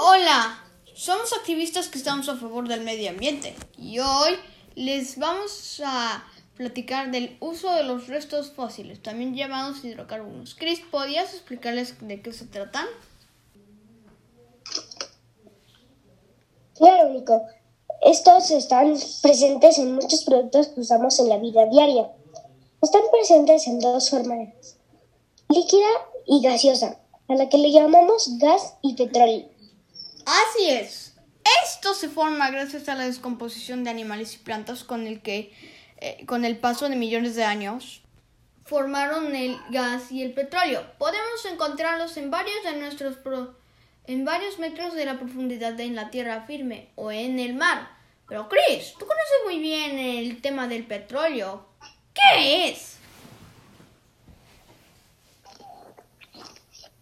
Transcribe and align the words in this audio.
Hola, 0.00 0.56
somos 0.94 1.32
activistas 1.32 1.88
que 1.88 1.98
estamos 1.98 2.28
a 2.28 2.36
favor 2.36 2.68
del 2.68 2.82
medio 2.82 3.10
ambiente 3.10 3.56
y 3.76 3.98
hoy 3.98 4.36
les 4.76 5.18
vamos 5.18 5.82
a 5.84 6.24
platicar 6.54 7.10
del 7.10 7.36
uso 7.40 7.74
de 7.74 7.82
los 7.82 8.06
restos 8.06 8.52
fósiles, 8.52 9.02
también 9.02 9.34
llamados 9.34 9.84
hidrocarburos. 9.84 10.54
Chris, 10.54 10.78
¿podías 10.88 11.34
explicarles 11.34 11.96
de 12.00 12.22
qué 12.22 12.32
se 12.32 12.44
tratan? 12.44 12.86
Claro, 16.76 17.08
Nico. 17.08 17.46
Estos 18.00 18.52
están 18.52 18.94
presentes 19.20 19.78
en 19.78 19.96
muchos 19.96 20.22
productos 20.22 20.68
que 20.68 20.80
usamos 20.80 21.18
en 21.18 21.28
la 21.28 21.38
vida 21.38 21.66
diaria. 21.66 22.08
Están 22.80 23.02
presentes 23.10 23.66
en 23.66 23.80
dos 23.80 24.10
formas, 24.10 24.76
líquida 25.48 25.88
y 26.24 26.40
gaseosa, 26.40 27.00
a 27.26 27.34
la 27.34 27.48
que 27.48 27.58
le 27.58 27.72
llamamos 27.72 28.38
gas 28.38 28.74
y 28.80 28.94
petróleo. 28.94 29.57
Así 30.28 30.68
es. 30.68 31.14
Esto 31.64 31.94
se 31.94 32.10
forma 32.10 32.50
gracias 32.50 32.86
a 32.90 32.94
la 32.94 33.06
descomposición 33.06 33.82
de 33.82 33.88
animales 33.88 34.34
y 34.34 34.38
plantas 34.38 34.84
con 34.84 35.06
el 35.06 35.22
que, 35.22 35.54
eh, 35.96 36.22
con 36.26 36.44
el 36.44 36.58
paso 36.58 36.86
de 36.86 36.96
millones 36.96 37.34
de 37.34 37.44
años, 37.44 38.02
formaron 38.66 39.34
el 39.34 39.58
gas 39.70 40.12
y 40.12 40.22
el 40.22 40.34
petróleo. 40.34 40.84
Podemos 40.98 41.46
encontrarlos 41.50 42.18
en 42.18 42.30
varios 42.30 42.62
de 42.62 42.76
nuestros 42.78 43.16
en 44.04 44.26
varios 44.26 44.58
metros 44.58 44.94
de 44.94 45.06
la 45.06 45.18
profundidad 45.18 45.72
de 45.72 45.88
la 45.88 46.10
tierra 46.10 46.42
firme 46.42 46.90
o 46.94 47.10
en 47.10 47.38
el 47.38 47.54
mar. 47.54 47.88
Pero 48.28 48.50
Chris, 48.50 48.92
tú 48.98 49.06
conoces 49.06 49.38
muy 49.46 49.58
bien 49.60 49.98
el 49.98 50.42
tema 50.42 50.68
del 50.68 50.84
petróleo. 50.84 51.66
¿Qué 52.12 52.68
es? 52.68 52.98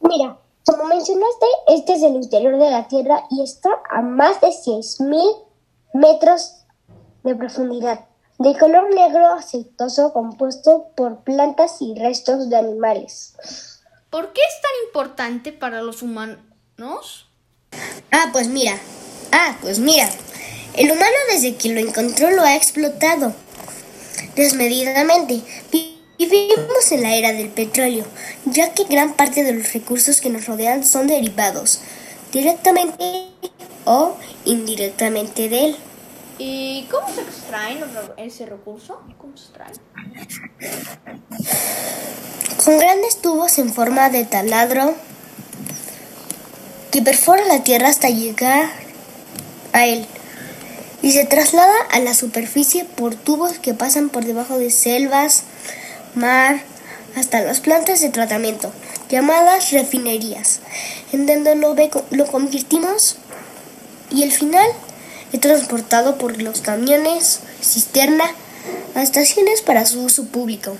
Mira, 0.00 0.38
como 0.64 0.84
mencionaste, 0.84 1.46
este 1.68 1.94
es 1.94 2.02
el 2.02 2.14
interior 2.14 2.58
de 2.58 2.70
la 2.70 2.88
Tierra 2.88 3.24
y 3.30 3.42
está 3.42 3.70
a 3.90 4.02
más 4.02 4.40
de 4.40 4.48
6.000 4.48 5.44
metros 5.94 6.64
de 7.24 7.34
profundidad, 7.34 8.06
de 8.38 8.56
color 8.58 8.94
negro 8.94 9.26
aceitoso 9.28 10.12
compuesto 10.12 10.88
por 10.96 11.20
plantas 11.20 11.80
y 11.80 11.94
restos 11.94 12.48
de 12.48 12.56
animales. 12.56 13.34
¿Por 14.10 14.32
qué 14.32 14.40
es 14.40 14.60
tan 14.60 14.70
importante 14.86 15.52
para 15.52 15.82
los 15.82 16.02
humanos? 16.02 17.28
Ah, 18.10 18.28
pues 18.32 18.48
mira. 18.48 18.78
Ah, 19.32 19.56
pues 19.62 19.78
mira. 19.78 20.08
El 20.74 20.90
humano 20.90 21.16
desde 21.30 21.56
que 21.56 21.70
lo 21.70 21.80
encontró 21.80 22.30
lo 22.30 22.42
ha 22.42 22.54
explotado 22.54 23.32
desmedidamente. 24.36 25.42
Vivimos 26.30 26.92
en 26.92 27.02
la 27.02 27.16
era 27.16 27.32
del 27.32 27.48
petróleo, 27.48 28.04
ya 28.44 28.74
que 28.74 28.84
gran 28.84 29.14
parte 29.14 29.42
de 29.42 29.52
los 29.52 29.72
recursos 29.72 30.20
que 30.20 30.30
nos 30.30 30.46
rodean 30.46 30.84
son 30.84 31.08
derivados, 31.08 31.80
directamente 32.32 33.26
o 33.84 34.14
indirectamente 34.44 35.48
de 35.48 35.64
él. 35.64 35.76
¿Y 36.38 36.86
cómo 36.92 37.08
se 37.12 37.22
extrae 37.22 37.76
ese 38.18 38.46
recurso? 38.46 39.00
¿Cómo 39.18 39.36
se? 39.36 39.50
Con 42.64 42.78
grandes 42.78 43.20
tubos 43.20 43.58
en 43.58 43.72
forma 43.72 44.08
de 44.08 44.24
taladro 44.24 44.94
que 46.92 47.02
perfora 47.02 47.44
la 47.46 47.64
tierra 47.64 47.88
hasta 47.88 48.10
llegar 48.10 48.70
a 49.72 49.86
él 49.86 50.06
y 51.02 51.10
se 51.10 51.24
traslada 51.24 51.74
a 51.90 51.98
la 51.98 52.14
superficie 52.14 52.84
por 52.84 53.16
tubos 53.16 53.58
que 53.58 53.74
pasan 53.74 54.08
por 54.08 54.24
debajo 54.24 54.56
de 54.56 54.70
selvas, 54.70 55.42
mar, 56.14 56.62
hasta 57.16 57.40
las 57.40 57.60
plantas 57.60 58.00
de 58.00 58.08
tratamiento, 58.08 58.72
llamadas 59.08 59.70
refinerías, 59.70 60.60
en 61.12 61.26
donde 61.26 61.54
lo, 61.54 61.74
lo 62.10 62.26
convertimos 62.26 63.16
y 64.10 64.22
el 64.22 64.32
final 64.32 64.66
es 65.32 65.40
transportado 65.40 66.18
por 66.18 66.40
los 66.40 66.60
camiones, 66.60 67.40
cisterna, 67.62 68.24
a 68.94 69.02
estaciones 69.02 69.62
para 69.62 69.86
su 69.86 70.02
uso 70.02 70.26
público. 70.26 70.76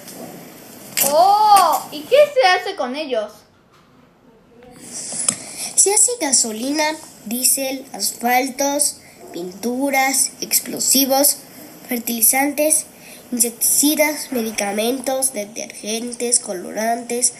¡Oh! 1.10 1.82
¿Y 1.90 2.02
qué 2.02 2.16
se 2.34 2.46
hace 2.46 2.76
con 2.76 2.94
ellos? 2.94 3.32
Se 5.74 5.92
hace 5.92 6.12
gasolina, 6.20 6.84
diésel, 7.24 7.84
asfaltos, 7.92 8.98
pinturas, 9.32 10.30
explosivos, 10.40 11.38
fertilizantes, 11.88 12.86
insecticidas, 13.32 14.30
medicamentos, 14.30 15.32
detergentes, 15.32 16.38
colorantes, 16.38 17.32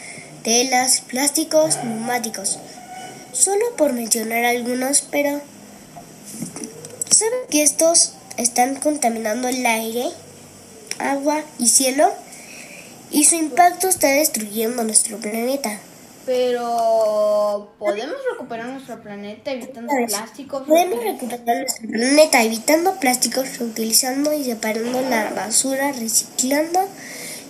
telas, 0.42 1.03
plásticos, 1.03 1.76
neumáticos. 1.84 2.58
Solo 3.32 3.76
por 3.76 3.92
mencionar 3.92 4.44
algunos, 4.44 5.03
pero 5.03 5.41
¿saben 7.10 7.38
que 7.50 7.62
estos 7.62 8.14
están 8.38 8.76
contaminando 8.76 9.48
el 9.48 9.64
aire, 9.64 10.06
agua 10.98 11.42
y 11.58 11.69
cielo? 11.69 12.10
Y 13.10 13.24
su 13.24 13.34
impacto 13.34 13.88
está 13.88 14.09
destruyendo 14.09 14.84
nuestro 14.84 15.19
planeta. 15.19 15.78
Pero 16.25 17.72
podemos 17.78 18.16
recuperar 18.31 18.66
nuestro 18.66 19.03
planeta 19.03 19.50
evitando 19.50 19.93
plásticos. 20.06 20.62
Podemos 20.69 21.03
recuperar 21.03 21.56
nuestro 21.56 21.88
planeta 21.88 22.43
evitando 22.43 23.00
plásticos, 23.00 23.59
reutilizando 23.59 24.33
y 24.33 24.44
separando 24.44 25.00
la 25.03 25.31
basura, 25.31 25.91
reciclando 25.93 26.88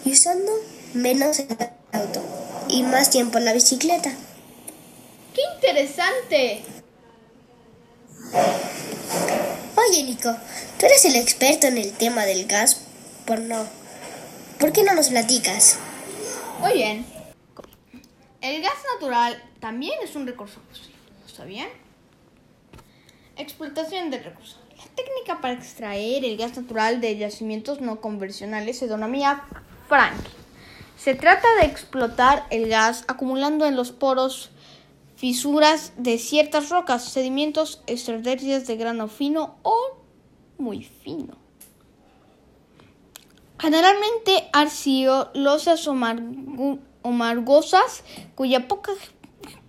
y 0.04 0.12
usando 0.12 0.52
menos 0.94 1.38
el 1.40 1.48
auto 1.92 2.22
y 2.68 2.82
más 2.82 3.10
tiempo 3.10 3.38
la 3.38 3.52
bicicleta. 3.52 4.10
¡Qué 5.34 5.42
interesante! 5.54 6.62
Oye, 9.76 10.02
Nico, 10.04 10.34
tú 10.78 10.86
eres 10.86 11.04
el 11.04 11.16
experto 11.16 11.66
en 11.66 11.76
el 11.76 11.92
tema 11.92 12.24
del 12.24 12.46
gas, 12.46 12.80
por 13.26 13.40
no. 13.40 13.66
¿Por 14.58 14.72
qué 14.72 14.82
no 14.84 14.94
nos 14.94 15.08
platicas? 15.08 15.76
Muy 16.60 16.72
bien. 16.74 17.11
El 18.42 18.60
gas 18.60 18.74
natural 18.94 19.40
también 19.60 19.94
es 20.02 20.16
un 20.16 20.26
recurso 20.26 20.60
fósil, 20.68 20.92
¿está 21.24 21.44
bien? 21.44 21.68
Explotación 23.36 24.10
del 24.10 24.24
recurso. 24.24 24.58
La 24.76 24.84
técnica 24.96 25.40
para 25.40 25.54
extraer 25.54 26.24
el 26.24 26.36
gas 26.36 26.56
natural 26.56 27.00
de 27.00 27.16
yacimientos 27.16 27.80
no 27.80 28.00
convencionales 28.00 28.78
se 28.78 28.88
denomina 28.88 29.46
fracking. 29.88 30.32
Se 30.96 31.14
trata 31.14 31.46
de 31.60 31.66
explotar 31.66 32.46
el 32.50 32.68
gas 32.68 33.04
acumulando 33.06 33.64
en 33.64 33.76
los 33.76 33.92
poros 33.92 34.50
fisuras 35.14 35.92
de 35.96 36.18
ciertas 36.18 36.68
rocas, 36.68 37.04
sedimentos, 37.04 37.80
estrategias 37.86 38.66
de 38.66 38.76
grano 38.76 39.06
fino 39.06 39.56
o 39.62 39.98
muy 40.58 40.82
fino. 40.82 41.36
Generalmente 43.60 44.50
los 45.34 45.68
o 45.68 45.94
amargosas 47.04 48.04
cuya 48.34 48.68
poca 48.68 48.92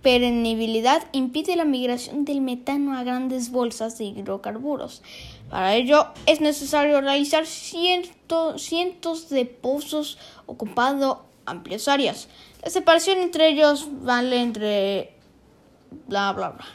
perenibilidad 0.02 1.02
impide 1.12 1.56
la 1.56 1.64
migración 1.64 2.24
del 2.24 2.40
metano 2.40 2.96
a 2.96 3.02
grandes 3.04 3.50
bolsas 3.50 3.98
de 3.98 4.04
hidrocarburos. 4.04 5.02
Para 5.50 5.74
ello 5.74 6.08
es 6.26 6.40
necesario 6.40 7.00
realizar 7.00 7.46
cientos 7.46 9.28
de 9.30 9.46
pozos 9.46 10.18
ocupando 10.46 11.24
amplias 11.46 11.88
áreas. 11.88 12.28
La 12.62 12.70
separación 12.70 13.18
entre 13.18 13.48
ellos 13.48 13.86
vale 14.02 14.40
entre 14.40 15.14
bla 16.06 16.32
bla 16.32 16.50
bla 16.50 16.66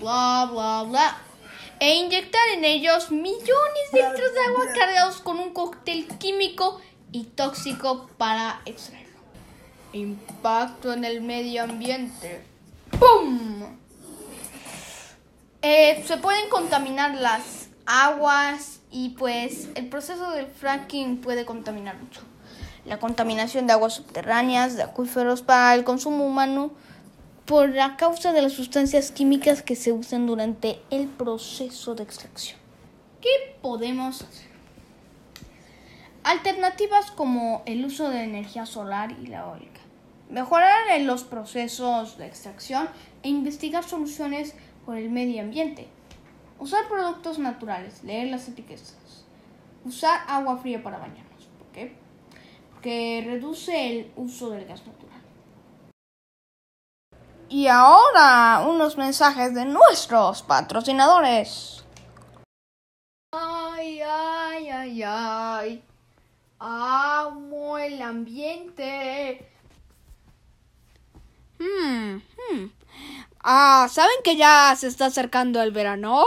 bla 0.00 0.48
bla 0.50 0.82
bla 0.84 1.18
e 1.80 1.96
inyectar 1.96 2.48
en 2.54 2.64
ellos 2.64 3.10
millones 3.10 3.86
de 3.92 4.02
litros 4.02 4.34
de 4.34 4.40
agua 4.48 4.66
cargados 4.74 5.20
con 5.20 5.38
un 5.38 5.52
cóctel 5.52 6.06
químico 6.18 6.80
y 7.12 7.24
tóxico 7.24 8.08
para 8.18 8.62
extraer. 8.64 9.11
Impacto 9.92 10.92
en 10.92 11.04
el 11.04 11.20
medio 11.20 11.64
ambiente. 11.64 12.42
¡Pum! 12.90 13.62
Eh, 15.60 16.02
se 16.06 16.16
pueden 16.16 16.48
contaminar 16.48 17.14
las 17.14 17.68
aguas 17.86 18.80
y 18.90 19.10
pues 19.10 19.68
el 19.74 19.88
proceso 19.88 20.30
del 20.30 20.46
fracking 20.46 21.20
puede 21.20 21.44
contaminar 21.44 21.96
mucho. 22.00 22.22
La 22.84 22.98
contaminación 22.98 23.66
de 23.66 23.74
aguas 23.74 23.94
subterráneas, 23.94 24.76
de 24.76 24.82
acuíferos 24.82 25.42
para 25.42 25.74
el 25.74 25.84
consumo 25.84 26.26
humano 26.26 26.72
por 27.44 27.68
la 27.68 27.96
causa 27.96 28.32
de 28.32 28.42
las 28.42 28.52
sustancias 28.52 29.10
químicas 29.10 29.62
que 29.62 29.76
se 29.76 29.92
usan 29.92 30.26
durante 30.26 30.80
el 30.90 31.06
proceso 31.06 31.94
de 31.94 32.02
extracción. 32.02 32.58
¿Qué 33.20 33.56
podemos 33.60 34.22
hacer? 34.22 34.51
Alternativas 36.24 37.10
como 37.10 37.62
el 37.66 37.84
uso 37.84 38.08
de 38.08 38.24
energía 38.24 38.66
solar 38.66 39.12
y 39.20 39.26
la 39.26 39.40
eólica 39.40 39.82
mejorar 40.32 40.88
en 40.92 41.06
los 41.06 41.24
procesos 41.24 42.16
de 42.16 42.26
extracción 42.26 42.88
e 43.22 43.28
investigar 43.28 43.84
soluciones 43.84 44.54
por 44.86 44.96
el 44.96 45.10
medio 45.10 45.42
ambiente. 45.42 45.88
Usar 46.58 46.88
productos 46.88 47.38
naturales, 47.38 48.02
leer 48.02 48.30
las 48.30 48.48
etiquetas. 48.48 48.96
Usar 49.84 50.22
agua 50.26 50.56
fría 50.56 50.82
para 50.82 50.98
bañarnos. 50.98 51.48
¿Por 51.58 51.66
qué? 51.68 51.94
Porque 52.72 53.22
reduce 53.26 53.90
el 53.90 54.12
uso 54.16 54.48
del 54.50 54.64
gas 54.64 54.86
natural. 54.86 55.20
Y 57.50 57.66
ahora 57.66 58.64
unos 58.66 58.96
mensajes 58.96 59.54
de 59.54 59.66
nuestros 59.66 60.42
patrocinadores. 60.42 61.84
Ay, 63.32 64.00
ay, 64.00 64.68
ay, 64.70 65.02
ay. 65.02 65.91
Amo 66.64 67.76
el 67.76 68.00
ambiente. 68.00 69.44
Hmm, 71.58 72.18
hmm. 72.18 72.70
Ah, 73.42 73.88
¿saben 73.90 74.14
que 74.22 74.36
ya 74.36 74.72
se 74.78 74.86
está 74.86 75.06
acercando 75.06 75.60
el 75.60 75.72
verano? 75.72 76.24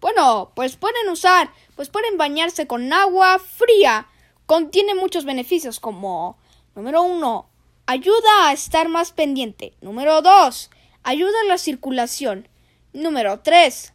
Bueno, 0.00 0.52
pues 0.54 0.76
pueden 0.76 1.10
usar, 1.10 1.50
pues 1.74 1.90
pueden 1.90 2.16
bañarse 2.16 2.66
con 2.66 2.90
agua 2.90 3.38
fría. 3.38 4.06
Contiene 4.46 4.94
muchos 4.94 5.26
beneficios 5.26 5.78
como, 5.78 6.38
número 6.74 7.02
uno, 7.02 7.50
ayuda 7.84 8.48
a 8.48 8.54
estar 8.54 8.88
más 8.88 9.12
pendiente. 9.12 9.74
Número 9.82 10.22
dos, 10.22 10.70
ayuda 11.02 11.38
a 11.42 11.48
la 11.48 11.58
circulación. 11.58 12.48
Número 12.94 13.40
tres, 13.40 13.92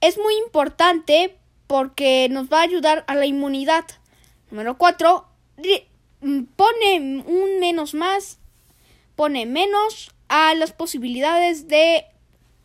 es 0.00 0.16
muy 0.16 0.34
importante 0.38 1.36
porque 1.66 2.28
nos 2.30 2.50
va 2.50 2.60
a 2.60 2.62
ayudar 2.62 3.04
a 3.06 3.14
la 3.14 3.26
inmunidad. 3.26 3.84
Número 4.50 4.76
cuatro, 4.76 5.26
mm, 6.20 6.42
pone 6.56 7.22
un 7.26 7.60
menos 7.60 7.94
más, 7.94 8.38
pone 9.16 9.46
menos 9.46 10.10
a 10.28 10.54
las 10.54 10.72
posibilidades 10.72 11.68
de 11.68 12.04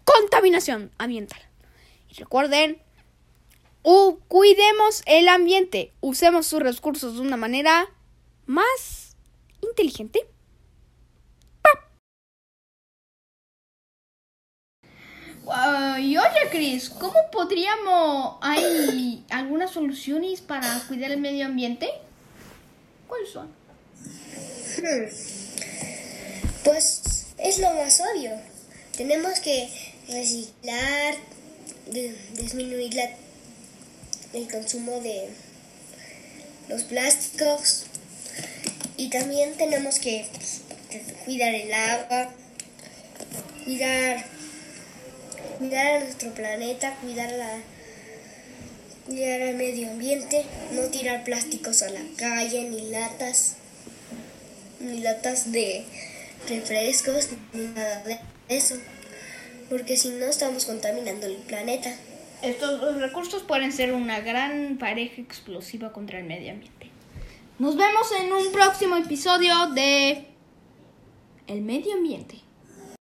contaminación 0.03 0.91
ambiental. 0.97 1.39
Y 2.09 2.15
recuerden, 2.15 2.81
cuidemos 4.27 5.03
el 5.05 5.27
ambiente, 5.27 5.91
usemos 6.01 6.47
sus 6.47 6.59
recursos 6.59 7.15
de 7.15 7.21
una 7.21 7.37
manera 7.37 7.87
más 8.45 9.15
inteligente. 9.61 10.27
Y 15.99 16.17
oye, 16.17 16.49
Chris, 16.49 16.89
¿cómo 16.89 17.15
podríamos... 17.31 18.37
¿Hay 18.41 19.23
algunas 19.29 19.71
soluciones 19.71 20.41
para 20.41 20.81
cuidar 20.87 21.11
el 21.11 21.19
medio 21.19 21.45
ambiente? 21.45 21.89
¿Cuáles 23.07 23.29
son? 23.29 23.47
Hmm. 24.77 25.05
Pues 26.63 27.27
es 27.37 27.59
lo 27.59 27.73
más 27.73 28.01
obvio. 28.01 28.31
Tenemos 28.97 29.39
que 29.39 29.69
reciclar, 30.07 31.15
disminuir 32.33 32.99
el 34.33 34.51
consumo 34.51 34.99
de 35.01 35.29
los 36.69 36.83
plásticos 36.83 37.85
y 38.97 39.09
también 39.09 39.55
tenemos 39.57 39.99
que 39.99 40.27
pues, 40.33 40.61
cuidar 41.25 41.53
el 41.53 41.73
agua, 41.73 42.33
cuidar, 43.63 44.25
cuidar 45.67 45.87
a 45.87 45.99
nuestro 45.99 46.31
planeta, 46.33 46.95
cuidar, 47.01 47.31
la, 47.31 47.55
al 49.07 49.55
medio 49.55 49.89
ambiente, 49.89 50.45
no 50.71 50.83
tirar 50.89 51.23
plásticos 51.23 51.81
a 51.83 51.89
la 51.89 52.01
calle, 52.17 52.69
ni 52.69 52.89
latas, 52.89 53.55
ni 54.79 54.99
latas 54.99 55.51
de 55.51 55.85
refrescos, 56.47 57.29
ni 57.53 57.67
nada 57.67 58.03
de 58.03 58.19
eso 58.49 58.75
porque 59.69 59.97
si 59.97 60.09
no 60.09 60.25
estamos 60.25 60.65
contaminando 60.65 61.25
el 61.27 61.35
planeta. 61.37 61.93
Estos 62.41 62.97
recursos 62.97 63.43
pueden 63.43 63.71
ser 63.71 63.93
una 63.93 64.19
gran 64.19 64.77
pareja 64.77 65.21
explosiva 65.21 65.91
contra 65.91 66.19
el 66.19 66.25
medio 66.25 66.51
ambiente. 66.51 66.89
Nos 67.57 67.75
vemos 67.75 68.07
en 68.19 68.31
un 68.31 68.51
próximo 68.51 68.97
episodio 68.97 69.67
de 69.67 70.27
El 71.47 71.61
medio 71.61 71.93
ambiente. 71.93 72.44